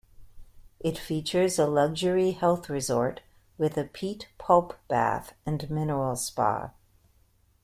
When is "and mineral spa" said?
5.45-6.71